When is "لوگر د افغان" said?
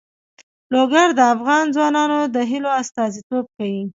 0.73-1.65